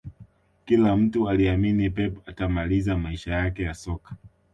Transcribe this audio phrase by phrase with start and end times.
[0.65, 4.15] Kila mtu aliamini pep atamaliza maisha yake ya soka